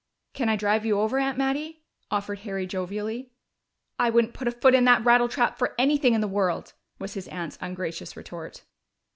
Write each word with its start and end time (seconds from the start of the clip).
"Can 0.33 0.49
I 0.49 0.55
drive 0.55 0.83
you 0.83 0.99
over, 0.99 1.19
Aunt 1.19 1.37
Mattie?" 1.37 1.83
offered 2.09 2.39
Harry 2.39 2.65
jovially. 2.65 3.29
"I 3.99 4.09
wouldn't 4.09 4.33
put 4.33 4.47
a 4.47 4.51
foot 4.51 4.73
in 4.73 4.85
that 4.85 5.03
rattletrap 5.03 5.59
for 5.59 5.75
anything 5.77 6.15
in 6.15 6.21
the 6.21 6.27
world!" 6.27 6.73
was 6.97 7.13
his 7.13 7.27
aunt's 7.27 7.59
ungracious 7.61 8.17
retort. 8.17 8.63